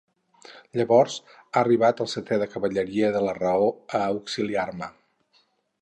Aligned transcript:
Llavors 0.79 1.17
ha 1.33 1.43
arribat 1.61 2.01
el 2.05 2.09
setè 2.15 2.39
de 2.45 2.47
cavalleria 2.55 3.13
de 3.17 3.23
la 3.27 3.37
raó 3.41 3.71
a 4.01 4.03
auxiliar-me. 4.07 4.91